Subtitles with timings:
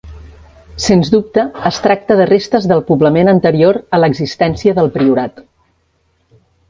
[0.85, 5.39] Sens dubte, es tracta de restes del poblament anterior a l'existència del priorat.